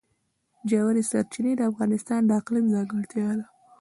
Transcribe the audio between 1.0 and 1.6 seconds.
سرچینې